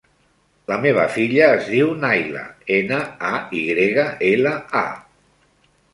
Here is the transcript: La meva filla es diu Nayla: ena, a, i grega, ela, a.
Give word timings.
La 0.71 0.77
meva 0.85 1.03
filla 1.17 1.49
es 1.57 1.67
diu 1.73 1.91
Nayla: 2.05 2.43
ena, 2.79 2.99
a, 3.33 3.35
i 3.61 3.61
grega, 3.69 4.07
ela, 4.31 4.59
a. 4.85 4.87